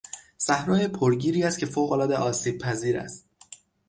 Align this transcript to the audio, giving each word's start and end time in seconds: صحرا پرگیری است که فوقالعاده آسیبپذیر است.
صحرا 0.37 0.87
پرگیری 0.87 1.43
است 1.43 1.59
که 1.59 1.65
فوقالعاده 1.65 2.15
آسیبپذیر 2.17 2.99
است. 2.99 3.29